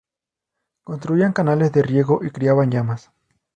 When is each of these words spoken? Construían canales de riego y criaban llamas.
Construían 0.83 1.31
canales 1.31 1.73
de 1.73 1.83
riego 1.83 2.21
y 2.25 2.31
criaban 2.31 2.71
llamas. 2.71 3.11